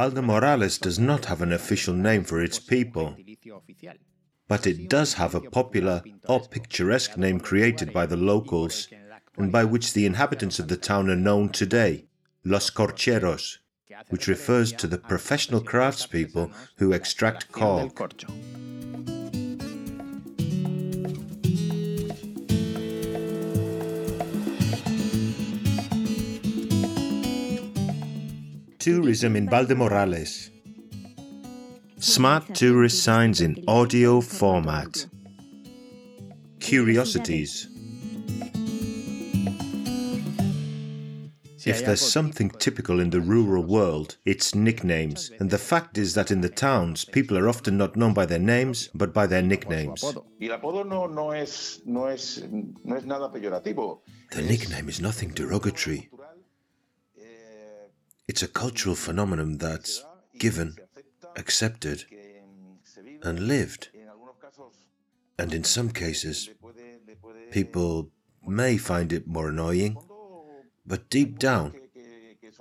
Valdemorales 0.00 0.80
does 0.80 0.98
not 0.98 1.26
have 1.26 1.42
an 1.42 1.52
official 1.52 1.92
name 1.92 2.24
for 2.24 2.42
its 2.42 2.58
people, 2.58 3.18
but 4.48 4.66
it 4.66 4.88
does 4.88 5.12
have 5.14 5.34
a 5.34 5.42
popular 5.42 6.02
or 6.26 6.40
picturesque 6.40 7.18
name 7.18 7.38
created 7.38 7.92
by 7.92 8.06
the 8.06 8.16
locals 8.16 8.88
and 9.36 9.52
by 9.52 9.62
which 9.62 9.92
the 9.92 10.06
inhabitants 10.06 10.58
of 10.58 10.68
the 10.68 10.76
town 10.78 11.10
are 11.10 11.16
known 11.16 11.50
today, 11.50 12.06
Los 12.46 12.70
Corcheros, 12.70 13.58
which 14.08 14.26
refers 14.26 14.72
to 14.72 14.86
the 14.86 14.96
professional 14.96 15.60
craftspeople 15.60 16.50
who 16.76 16.94
extract 16.94 17.52
cork. 17.52 17.92
Tourism 28.80 29.36
in 29.36 29.46
Valdemorales. 29.46 30.50
Smart 31.98 32.54
tourist 32.54 33.02
signs 33.02 33.42
in 33.42 33.62
audio 33.68 34.22
format. 34.22 35.04
Curiosities. 36.60 37.68
If 41.66 41.84
there's 41.84 42.00
something 42.00 42.48
typical 42.48 43.00
in 43.00 43.10
the 43.10 43.20
rural 43.20 43.62
world, 43.62 44.16
it's 44.24 44.54
nicknames. 44.54 45.30
And 45.40 45.50
the 45.50 45.58
fact 45.58 45.98
is 45.98 46.14
that 46.14 46.30
in 46.30 46.40
the 46.40 46.48
towns, 46.48 47.04
people 47.04 47.36
are 47.36 47.50
often 47.50 47.76
not 47.76 47.96
known 47.96 48.14
by 48.14 48.24
their 48.24 48.38
names, 48.38 48.88
but 48.94 49.12
by 49.12 49.26
their 49.26 49.42
nicknames. 49.42 50.00
The 50.00 50.22
nickname 54.42 54.88
is 54.88 55.02
nothing 55.02 55.28
derogatory. 55.34 56.08
It's 58.30 58.44
a 58.44 58.58
cultural 58.64 58.94
phenomenon 58.94 59.58
that's 59.58 60.04
given, 60.38 60.76
accepted, 61.34 62.04
and 63.24 63.48
lived. 63.48 63.88
And 65.36 65.52
in 65.52 65.64
some 65.64 65.90
cases, 65.90 66.48
people 67.50 68.12
may 68.46 68.78
find 68.78 69.12
it 69.12 69.26
more 69.26 69.48
annoying, 69.48 69.96
but 70.86 71.10
deep 71.10 71.40
down, 71.40 71.74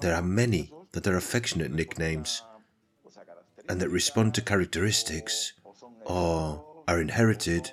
there 0.00 0.14
are 0.14 0.22
many 0.22 0.72
that 0.92 1.06
are 1.06 1.18
affectionate 1.18 1.72
nicknames 1.72 2.40
and 3.68 3.82
that 3.82 3.90
respond 3.90 4.32
to 4.36 4.40
characteristics 4.40 5.52
or 6.06 6.64
are 6.88 7.02
inherited 7.02 7.70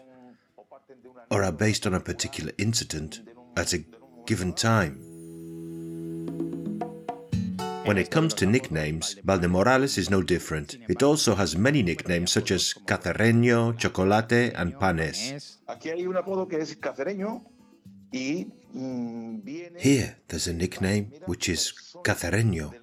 or 1.32 1.42
are 1.42 1.54
based 1.54 1.88
on 1.88 1.94
a 1.94 2.02
particular 2.02 2.52
incident 2.58 3.22
at 3.56 3.72
a 3.72 3.86
given 4.26 4.52
time. 4.52 5.17
When 7.88 7.98
it 7.98 8.12
comes 8.12 8.34
to 8.36 8.46
nicknames, 8.46 9.16
Valdemorales 9.24 9.98
is 9.98 10.10
no 10.10 10.22
different. 10.22 10.78
It 10.90 11.02
also 11.02 11.36
has 11.36 11.56
many 11.56 11.82
nicknames 11.84 12.32
such 12.34 12.52
as 12.52 12.74
Cacerreño, 12.86 13.78
Chocolate, 13.78 14.52
and 14.56 14.78
Panes. 14.78 15.58
Mm, 18.76 19.80
Here, 19.80 20.18
there's 20.28 20.48
a 20.48 20.54
nickname 20.54 21.14
which 21.26 21.48
is 21.48 21.74
Cacerreño, 22.04 22.74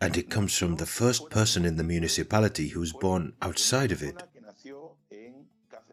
and 0.00 0.16
it 0.16 0.28
comes 0.28 0.58
from 0.58 0.74
the 0.76 0.86
first 0.86 1.30
person 1.30 1.64
in 1.64 1.76
the 1.76 1.84
municipality 1.84 2.68
who 2.68 2.80
was 2.80 2.92
born 2.92 3.32
outside 3.40 3.92
of 3.92 4.02
it. 4.02 4.20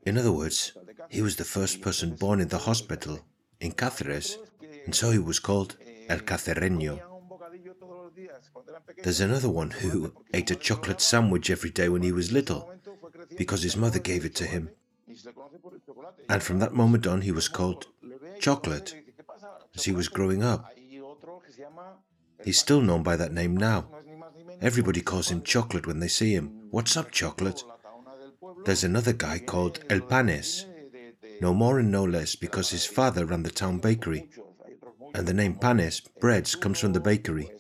In 0.06 0.18
other 0.18 0.32
words, 0.32 0.74
he 1.10 1.22
was 1.22 1.36
the 1.36 1.46
first 1.58 1.82
person 1.82 2.16
born 2.16 2.42
in 2.42 2.48
the 2.48 2.64
hospital 2.70 3.20
in 3.60 3.72
Cáceres, 3.74 4.38
and 4.86 4.96
so 4.96 5.12
he 5.12 5.20
was 5.20 5.40
called 5.40 5.78
El 6.10 6.20
Cacerreño. 6.22 7.09
There's 8.98 9.22
another 9.22 9.50
one 9.50 9.72
who 9.72 10.14
ate 10.34 10.52
a 10.52 10.56
chocolate 10.56 11.02
sandwich 11.02 11.50
every 11.50 11.70
day 11.70 11.90
when 11.90 12.02
he 12.02 12.12
was 12.12 12.32
little 12.32 12.72
because 13.38 13.64
his 13.64 13.78
mother 13.78 14.00
gave 14.00 14.26
it 14.26 14.36
to 14.36 14.46
him. 14.46 14.70
And 16.28 16.44
from 16.44 16.60
that 16.60 16.74
moment 16.74 17.08
on, 17.08 17.22
he 17.22 17.32
was 17.32 17.48
called 17.48 17.88
Chocolate 18.40 18.96
as 19.76 19.86
he 19.86 19.92
was 19.92 20.08
growing 20.08 20.44
up. 20.44 20.72
He's 22.44 22.60
still 22.60 22.82
known 22.82 23.04
by 23.04 23.16
that 23.16 23.34
name 23.34 23.56
now. 23.56 23.88
Everybody 24.62 25.02
calls 25.02 25.30
him 25.30 25.42
Chocolate 25.42 25.88
when 25.88 26.00
they 26.00 26.08
see 26.08 26.34
him. 26.34 26.68
What's 26.72 26.98
up, 26.98 27.12
Chocolate? 27.12 27.64
There's 28.66 28.84
another 28.84 29.14
guy 29.14 29.40
called 29.40 29.80
El 29.90 30.02
Panes, 30.02 30.66
no 31.42 31.54
more 31.54 31.80
and 31.80 31.92
no 31.92 32.04
less 32.04 32.36
because 32.36 32.70
his 32.70 32.86
father 32.86 33.26
ran 33.26 33.44
the 33.44 33.52
town 33.52 33.80
bakery. 33.80 34.30
And 35.16 35.28
the 35.28 35.34
name 35.34 35.56
Panes, 35.56 36.02
breads, 36.02 36.56
comes 36.56 36.80
from 36.80 36.94
the 36.94 37.00
bakery. 37.00 37.52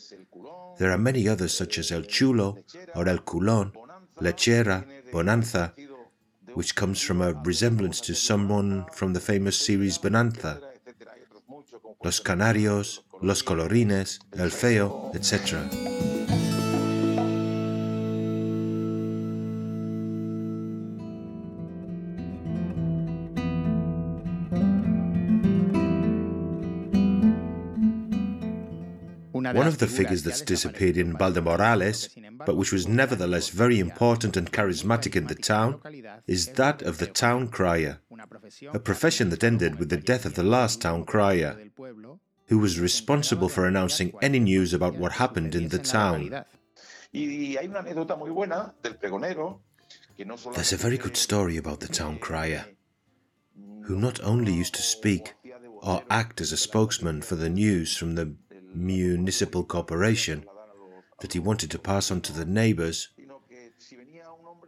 There 0.79 0.91
are 0.91 0.97
many 0.97 1.27
others 1.27 1.53
such 1.53 1.77
as 1.77 1.91
El 1.91 2.03
Chulo 2.03 2.57
or 2.95 3.09
El 3.09 3.19
Culón, 3.19 3.73
Lechera, 4.21 4.85
Bonanza, 5.11 5.73
which 6.53 6.73
comes 6.73 7.01
from 7.01 7.21
a 7.21 7.33
resemblance 7.33 7.99
to 8.01 8.15
someone 8.15 8.85
from 8.93 9.11
the 9.11 9.19
famous 9.19 9.57
series 9.59 9.97
Bonanza, 9.97 10.61
Los 12.01 12.21
Canarios, 12.21 13.01
Los 13.21 13.41
Colorines, 13.43 14.19
El 14.37 14.51
Feo, 14.51 15.11
etc. 15.13 15.98
One 29.53 29.67
of 29.67 29.77
the 29.77 29.87
figures 29.87 30.23
that's 30.23 30.41
disappeared 30.41 30.97
in 30.97 31.17
Valdemorales, 31.17 32.09
but 32.45 32.55
which 32.55 32.71
was 32.71 32.87
nevertheless 32.87 33.49
very 33.49 33.79
important 33.79 34.35
and 34.37 34.51
charismatic 34.51 35.15
in 35.15 35.27
the 35.27 35.35
town, 35.35 35.81
is 36.27 36.47
that 36.53 36.81
of 36.81 36.97
the 36.97 37.07
town 37.07 37.47
crier, 37.47 37.99
a 38.73 38.79
profession 38.79 39.29
that 39.29 39.43
ended 39.43 39.79
with 39.79 39.89
the 39.89 39.97
death 39.97 40.25
of 40.25 40.35
the 40.35 40.43
last 40.43 40.81
town 40.81 41.05
crier, 41.05 41.57
who 42.47 42.57
was 42.59 42.79
responsible 42.79 43.49
for 43.49 43.65
announcing 43.65 44.13
any 44.21 44.39
news 44.39 44.73
about 44.73 44.95
what 44.95 45.13
happened 45.13 45.55
in 45.55 45.69
the 45.69 45.79
town. 45.79 46.45
There's 50.53 50.73
a 50.73 50.77
very 50.77 50.97
good 50.97 51.17
story 51.17 51.57
about 51.57 51.79
the 51.79 51.87
town 51.87 52.19
crier, 52.19 52.65
who 53.83 53.95
not 53.95 54.19
only 54.23 54.53
used 54.53 54.75
to 54.75 54.81
speak 54.81 55.33
or 55.81 56.03
act 56.09 56.41
as 56.41 56.51
a 56.51 56.57
spokesman 56.57 57.21
for 57.21 57.35
the 57.35 57.49
news 57.49 57.95
from 57.95 58.15
the 58.15 58.35
municipal 58.73 59.63
corporation 59.63 60.45
that 61.21 61.33
he 61.33 61.39
wanted 61.39 61.71
to 61.71 61.79
pass 61.79 62.11
on 62.11 62.21
to 62.21 62.33
the 62.33 62.45
neighbors, 62.45 63.09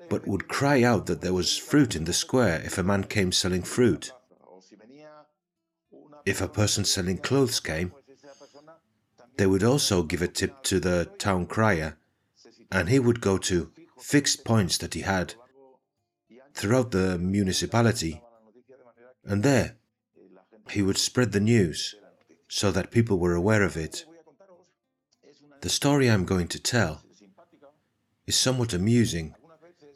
but 0.09 0.28
would 0.28 0.47
cry 0.47 0.84
out 0.84 1.06
that 1.06 1.22
there 1.22 1.34
was 1.34 1.57
fruit 1.57 1.95
in 1.95 2.03
the 2.03 2.13
square 2.13 2.62
if 2.66 2.78
a 2.78 2.84
man 2.84 3.03
came 3.03 3.31
selling 3.31 3.63
fruit. 3.63 4.12
If 6.25 6.41
a 6.41 6.47
person 6.47 6.85
selling 6.85 7.17
clothes 7.17 7.59
came, 7.59 7.94
they 9.38 9.47
would 9.47 9.63
also 9.63 10.03
give 10.03 10.22
a 10.22 10.28
tip 10.28 10.62
to 10.63 10.79
the 10.79 11.09
town 11.18 11.45
crier, 11.45 11.97
and 12.72 12.89
he 12.89 13.00
would 13.00 13.22
go 13.22 13.38
to 13.38 13.72
fixed 13.97 14.44
points 14.44 14.78
that 14.79 14.94
he 14.94 15.01
had 15.01 15.33
throughout 16.53 16.91
the 16.91 17.18
municipality, 17.18 18.22
and 19.23 19.44
there 19.44 19.78
he 20.69 20.81
would 20.81 20.97
spread 20.97 21.31
the 21.31 21.39
news 21.39 21.95
so 22.53 22.69
that 22.69 22.91
people 22.91 23.17
were 23.17 23.34
aware 23.34 23.63
of 23.63 23.78
it. 23.78 24.03
The 25.62 25.69
story 25.69 26.12
I'm 26.12 26.25
going 26.25 26.50
to 26.50 26.59
tell 26.59 27.01
is 28.28 28.35
somewhat 28.35 28.73
amusing 28.73 29.35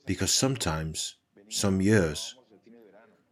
because 0.05 0.31
sometimes, 0.31 1.17
some 1.49 1.81
years, 1.81 2.35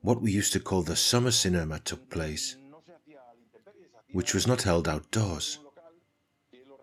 what 0.01 0.21
we 0.21 0.33
used 0.33 0.51
to 0.51 0.59
call 0.59 0.81
the 0.81 0.97
summer 0.97 1.31
cinema 1.31 1.79
took 1.79 2.09
place, 2.09 2.57
which 4.11 4.33
was 4.33 4.45
not 4.45 4.63
held 4.63 4.89
outdoors, 4.89 5.57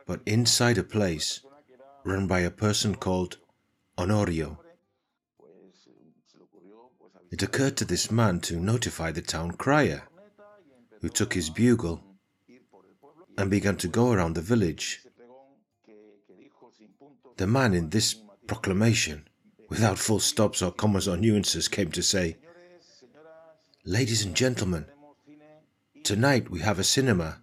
but 0.06 0.22
inside 0.25 0.78
a 0.78 0.82
place 0.82 1.43
run 2.04 2.26
by 2.26 2.40
a 2.40 2.50
person 2.50 2.94
called 2.94 3.36
Honorio. 3.98 4.56
It 7.31 7.43
occurred 7.43 7.76
to 7.76 7.84
this 7.84 8.10
man 8.10 8.40
to 8.40 8.58
notify 8.58 9.10
the 9.10 9.20
town 9.20 9.52
crier, 9.52 10.04
who 11.02 11.10
took 11.10 11.34
his 11.34 11.50
bugle 11.50 12.02
and 13.40 13.50
began 13.50 13.76
to 13.76 13.88
go 13.88 14.12
around 14.12 14.34
the 14.34 14.42
village. 14.42 15.00
The 17.38 17.46
man 17.46 17.72
in 17.72 17.88
this 17.88 18.16
proclamation, 18.46 19.26
without 19.70 19.98
full 19.98 20.20
stops 20.20 20.60
or 20.60 20.70
commas 20.70 21.08
or 21.08 21.16
nuances, 21.16 21.66
came 21.66 21.90
to 21.92 22.02
say, 22.02 22.37
Ladies 23.87 24.26
and 24.26 24.37
gentlemen, 24.37 24.84
tonight 26.04 26.50
we 26.50 26.60
have 26.60 26.78
a 26.78 26.84
cinema, 26.84 27.38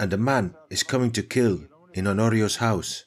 and 0.00 0.10
a 0.12 0.16
man 0.16 0.54
is 0.70 0.82
coming 0.82 1.10
to 1.12 1.22
kill 1.22 1.60
in 1.92 2.06
Honorio's 2.06 2.56
house. 2.56 3.04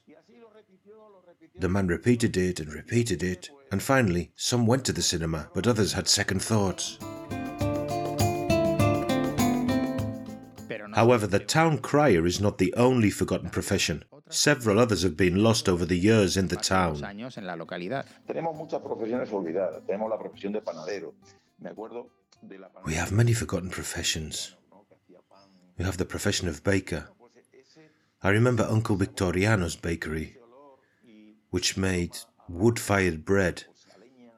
The 1.58 1.68
man 1.68 1.88
repeated 1.88 2.38
it 2.38 2.60
and 2.60 2.72
repeated 2.72 3.24
it, 3.24 3.50
and 3.72 3.82
finally 3.82 4.32
some 4.36 4.68
went 4.68 4.86
to 4.86 4.94
the 4.94 5.02
cinema, 5.02 5.50
but 5.56 5.66
others 5.66 5.94
had 5.94 6.08
second 6.08 6.44
thoughts. 6.44 7.00
However, 10.98 11.28
the 11.28 11.38
town 11.38 11.78
crier 11.78 12.26
is 12.26 12.42
not 12.42 12.58
the 12.58 12.74
only 12.74 13.12
forgotten 13.12 13.52
profession. 13.52 14.04
Several 14.32 14.80
others 14.80 15.04
have 15.04 15.16
been 15.16 15.44
lost 15.44 15.70
over 15.70 15.86
the 15.86 15.96
years 15.96 16.36
in 16.36 16.48
the 16.48 16.56
town. 16.56 16.96
We 22.84 22.94
have 22.96 23.12
many 23.12 23.34
forgotten 23.34 23.70
professions. 23.70 24.56
We 25.78 25.86
have 25.86 25.98
the 25.98 26.12
profession 26.14 26.48
of 26.48 26.64
baker. 26.64 27.08
I 28.24 28.30
remember 28.30 28.64
Uncle 28.64 28.96
Victoriano's 28.96 29.76
bakery, 29.76 30.38
which 31.52 31.78
made 31.78 32.18
wood 32.50 32.80
fired 32.80 33.24
bread, 33.24 33.66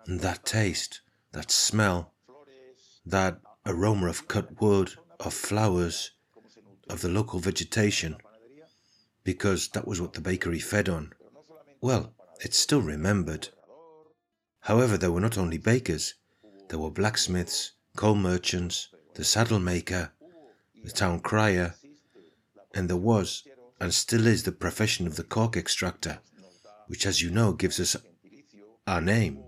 and 0.07 0.19
that 0.19 0.44
taste, 0.44 1.00
that 1.31 1.51
smell, 1.51 2.12
that 3.05 3.39
aroma 3.65 4.07
of 4.07 4.27
cut 4.27 4.59
wood, 4.62 4.95
of 5.21 5.33
flowers, 5.33 6.12
of 6.89 7.01
the 7.01 7.09
local 7.09 7.39
vegetation, 7.39 8.18
because 9.24 9.68
that 9.69 9.88
was 9.88 10.01
what 10.01 10.13
the 10.13 10.21
bakery 10.21 10.59
fed 10.59 10.89
on. 10.89 11.13
Well, 11.81 12.13
it's 12.41 12.57
still 12.57 12.81
remembered. 12.81 13.50
However, 14.62 14.97
there 14.97 15.12
were 15.12 15.21
not 15.21 15.38
only 15.38 15.57
bakers, 15.57 16.15
there 16.69 16.80
were 16.80 16.91
blacksmiths, 16.91 17.71
coal 17.95 18.15
merchants, 18.15 18.89
the 19.15 19.24
saddle 19.24 19.59
maker, 19.59 20.12
the 20.83 20.91
town 20.91 21.19
crier, 21.19 21.75
and 22.74 22.89
there 22.89 22.97
was 22.97 23.44
and 23.80 23.94
still 23.94 24.27
is 24.27 24.44
the 24.44 24.51
profession 24.51 25.07
of 25.07 25.15
the 25.15 25.24
cork 25.24 25.56
extractor, 25.56 26.19
which, 26.88 27.06
as 27.06 27.21
you 27.21 27.30
know, 27.30 27.53
gives 27.53 27.80
us 27.80 27.95
our 28.86 29.01
name. 29.01 29.44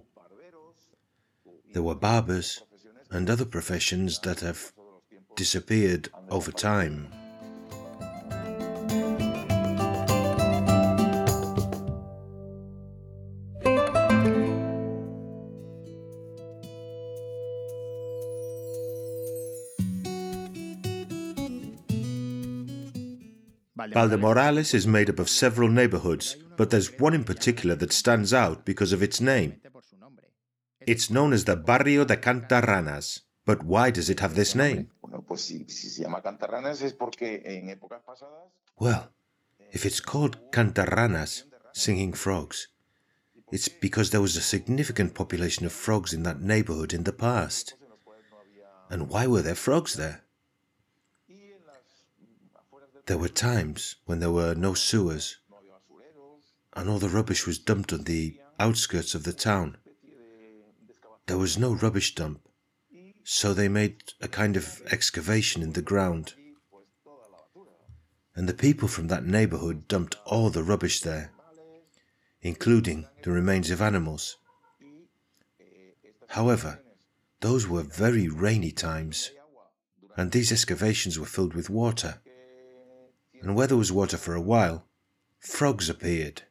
There 1.73 1.83
were 1.83 1.95
barbers 1.95 2.61
and 3.09 3.29
other 3.29 3.45
professions 3.45 4.19
that 4.19 4.39
have 4.39 4.71
disappeared 5.35 6.09
over 6.29 6.51
time. 6.51 7.11
Valdemorales 23.89 24.73
is 24.73 24.85
made 24.85 25.09
up 25.09 25.19
of 25.19 25.29
several 25.29 25.69
neighborhoods, 25.69 26.37
but 26.57 26.69
there's 26.69 26.99
one 26.99 27.13
in 27.13 27.23
particular 27.23 27.75
that 27.75 27.93
stands 27.93 28.33
out 28.33 28.65
because 28.65 28.93
of 28.93 29.01
its 29.01 29.19
name. 29.19 29.61
It's 30.85 31.09
known 31.09 31.33
as 31.33 31.45
the 31.45 31.55
Barrio 31.55 32.05
de 32.05 32.17
Cantarranas. 32.17 33.21
But 33.45 33.63
why 33.63 33.89
does 33.91 34.09
it 34.09 34.19
have 34.19 34.35
this 34.35 34.53
name? 34.55 34.89
Well, 38.79 39.11
if 39.71 39.85
it's 39.85 39.99
called 39.99 40.51
Cantarranas, 40.51 41.43
singing 41.73 42.13
frogs, 42.13 42.67
it's 43.51 43.67
because 43.67 44.11
there 44.11 44.21
was 44.21 44.37
a 44.37 44.41
significant 44.41 45.13
population 45.15 45.65
of 45.65 45.71
frogs 45.71 46.13
in 46.13 46.23
that 46.23 46.41
neighborhood 46.41 46.93
in 46.93 47.03
the 47.03 47.13
past. 47.13 47.73
And 48.89 49.09
why 49.09 49.27
were 49.27 49.41
there 49.41 49.55
frogs 49.55 49.95
there? 49.95 50.23
There 53.07 53.18
were 53.18 53.30
times 53.30 53.95
when 54.06 54.19
there 54.19 54.31
were 54.31 54.53
no 54.53 54.74
sewers, 54.74 55.38
and 56.74 56.88
all 56.88 57.00
the 57.00 57.09
rubbish 57.09 57.48
was 57.48 57.57
dumped 57.57 57.92
on 57.92 58.03
the 58.03 58.39
outskirts 58.59 59.15
of 59.15 59.24
the 59.24 59.33
town. 59.33 59.77
There 61.25 61.38
was 61.38 61.57
no 61.57 61.74
rubbish 61.74 62.13
dump, 62.13 62.48
so 63.24 63.53
they 63.53 63.68
made 63.68 64.03
a 64.21 64.27
kind 64.27 64.56
of 64.56 64.81
excavation 64.92 65.62
in 65.62 65.74
the 65.74 65.81
ground. 65.81 66.36
And 68.36 68.48
the 68.48 68.53
people 68.53 68.88
from 68.88 69.07
that 69.07 69.25
neighborhood 69.25 69.88
dumped 69.88 70.15
all 70.25 70.50
the 70.50 70.63
rubbish 70.63 71.01
there, 71.01 71.31
including 72.42 73.07
the 73.24 73.31
remains 73.31 73.71
of 73.71 73.81
animals. 73.81 74.38
However, 76.30 76.81
those 77.39 77.68
were 77.68 77.83
very 77.83 78.30
rainy 78.30 78.71
times, 78.71 79.31
and 80.15 80.31
these 80.31 80.51
excavations 80.51 81.18
were 81.18 81.25
filled 81.25 81.56
with 81.56 81.69
water 81.69 82.21
and 83.41 83.55
where 83.55 83.67
there 83.67 83.77
was 83.77 83.91
water 83.91 84.17
for 84.17 84.35
a 84.35 84.41
while, 84.41 84.85
frogs 85.39 85.89
appeared. 85.89 86.43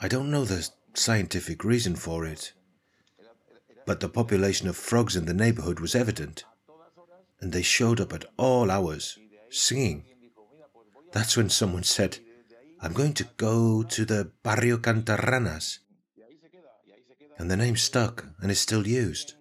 I 0.00 0.08
don't 0.08 0.30
know 0.30 0.44
the 0.44 0.68
scientific 0.94 1.64
reason 1.64 1.96
for 1.96 2.24
it, 2.24 2.52
but 3.86 4.00
the 4.00 4.08
population 4.08 4.68
of 4.68 4.76
frogs 4.76 5.16
in 5.16 5.26
the 5.26 5.34
neighborhood 5.34 5.80
was 5.80 5.94
evident, 5.94 6.44
and 7.40 7.52
they 7.52 7.62
showed 7.62 8.00
up 8.00 8.12
at 8.12 8.24
all 8.36 8.70
hours, 8.70 9.18
singing. 9.50 10.04
That's 11.12 11.36
when 11.36 11.50
someone 11.50 11.84
said, 11.84 12.18
I'm 12.80 12.92
going 12.92 13.14
to 13.14 13.28
go 13.36 13.82
to 13.82 14.04
the 14.04 14.30
Barrio 14.42 14.76
Cantarranas. 14.76 15.78
And 17.38 17.50
the 17.50 17.56
name 17.56 17.76
stuck 17.76 18.26
and 18.40 18.50
is 18.50 18.60
still 18.60 18.86
used. 18.86 19.34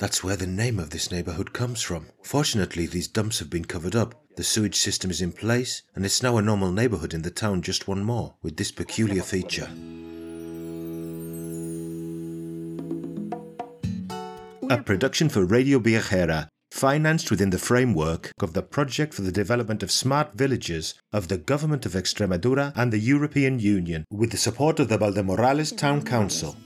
That's 0.00 0.24
where 0.24 0.36
the 0.36 0.46
name 0.46 0.78
of 0.78 0.88
this 0.88 1.12
neighborhood 1.12 1.52
comes 1.52 1.82
from. 1.82 2.06
Fortunately, 2.22 2.86
these 2.86 3.06
dumps 3.06 3.38
have 3.38 3.50
been 3.50 3.66
covered 3.66 3.94
up. 3.94 4.14
The 4.34 4.42
sewage 4.42 4.76
system 4.76 5.10
is 5.10 5.20
in 5.20 5.30
place, 5.30 5.82
and 5.94 6.06
it's 6.06 6.22
now 6.22 6.38
a 6.38 6.42
normal 6.42 6.72
neighborhood 6.72 7.12
in 7.12 7.20
the 7.20 7.30
town, 7.30 7.60
just 7.60 7.86
one 7.86 8.02
more, 8.02 8.34
with 8.42 8.56
this 8.56 8.72
peculiar 8.72 9.20
feature. 9.20 9.68
A 14.70 14.82
production 14.82 15.28
for 15.28 15.44
Radio 15.44 15.78
Viajera, 15.78 16.48
financed 16.70 17.30
within 17.30 17.50
the 17.50 17.58
framework 17.58 18.32
of 18.40 18.54
the 18.54 18.62
Project 18.62 19.12
for 19.12 19.20
the 19.20 19.30
Development 19.30 19.82
of 19.82 19.90
Smart 19.90 20.32
Villages 20.32 20.94
of 21.12 21.28
the 21.28 21.36
Government 21.36 21.84
of 21.84 21.92
Extremadura 21.92 22.72
and 22.74 22.90
the 22.90 22.98
European 22.98 23.58
Union, 23.58 24.06
with 24.10 24.30
the 24.30 24.38
support 24.38 24.80
of 24.80 24.88
the 24.88 24.96
Valdemorales 24.96 25.76
Town 25.76 26.02
Council. 26.02 26.56